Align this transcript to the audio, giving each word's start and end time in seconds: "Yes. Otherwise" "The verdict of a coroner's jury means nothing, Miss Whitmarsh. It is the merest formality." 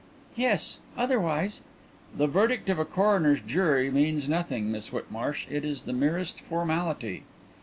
"Yes. 0.35 0.79
Otherwise" 0.97 1.61
"The 2.17 2.25
verdict 2.25 2.69
of 2.69 2.79
a 2.79 2.85
coroner's 2.85 3.39
jury 3.39 3.91
means 3.91 4.27
nothing, 4.27 4.71
Miss 4.71 4.87
Whitmarsh. 4.91 5.45
It 5.47 5.63
is 5.63 5.83
the 5.83 5.93
merest 5.93 6.41
formality." 6.41 7.21